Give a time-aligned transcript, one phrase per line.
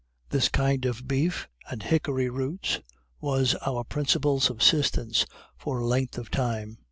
[0.29, 2.79] This kind of beef, and hickory roots,
[3.19, 6.79] was our principal subsistence for a length of time.